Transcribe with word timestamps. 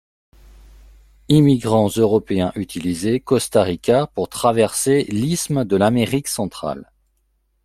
Immigrants 1.29 1.89
européens 1.97 2.51
utilisés 2.55 3.19
Costa 3.19 3.61
Rica 3.61 4.07
pour 4.07 4.29
traverser 4.29 5.03
l'isthme 5.09 5.63
de 5.63 5.79
Amérique 5.79 6.27
centrale. 6.27 6.91